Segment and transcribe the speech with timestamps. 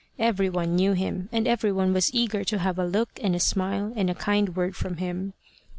[0.17, 3.39] Every one knew him, and every one was eager to have a look, and a
[3.39, 5.33] smile, and a kind word from him.